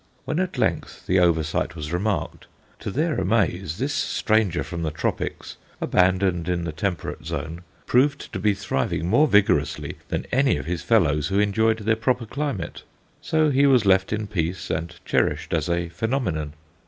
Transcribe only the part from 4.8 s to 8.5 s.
the tropics, abandoned in the temperate zone, proved to